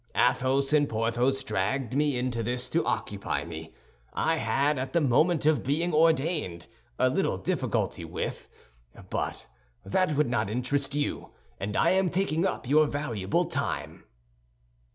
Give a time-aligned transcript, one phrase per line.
[0.15, 3.71] Athos and Porthos dragged me into this to occupy me.
[4.13, 6.65] I had, at the moment of being ordained,
[6.97, 9.45] a little difficulty with—But
[9.85, 14.05] that would not interest you, and I am taking up your valuable time."